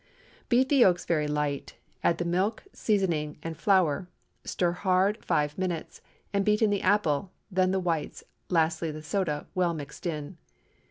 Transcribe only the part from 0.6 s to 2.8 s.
the yolks very light, add the milk,